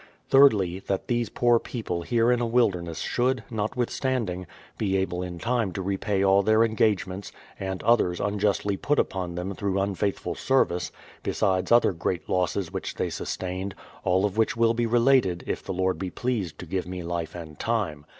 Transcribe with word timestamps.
Thirdly, 0.29 0.79
that 0.87 1.05
these 1.07 1.29
poor 1.29 1.59
people 1.59 2.01
here 2.01 2.31
in 2.31 2.41
a 2.41 2.45
wilderness 2.47 3.01
should, 3.01 3.43
notwithstanding, 3.51 4.47
be 4.75 4.97
able 4.97 5.21
in 5.21 5.37
time 5.37 5.71
to 5.73 5.81
repay 5.83 6.23
all 6.23 6.41
their 6.41 6.65
204 6.67 6.75
BRADFORD'S 6.75 7.27
HISTORY 7.27 7.67
OF 7.67 7.69
engagements, 7.69 7.83
and 7.83 7.83
others 7.83 8.19
unjustly 8.19 8.77
put 8.77 8.97
upon 8.97 9.35
them 9.35 9.53
through 9.53 9.79
unfaithful 9.79 10.33
service, 10.33 10.91
besides 11.21 11.71
other 11.71 11.91
great 11.93 12.27
losses 12.27 12.73
which 12.73 12.95
they 12.95 13.11
sustained, 13.11 13.75
all 14.03 14.25
of 14.25 14.37
which 14.39 14.57
will 14.57 14.73
be 14.73 14.87
related 14.87 15.43
if 15.45 15.63
the 15.63 15.71
Lord 15.71 15.99
be 15.99 16.09
pleased 16.09 16.57
to 16.57 16.65
give 16.65 16.87
me 16.87 17.03
life 17.03 17.35
and 17.35 17.59
time. 17.59 18.07